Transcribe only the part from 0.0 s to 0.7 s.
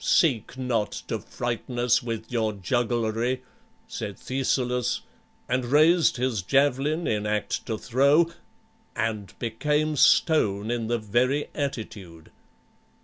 "Seek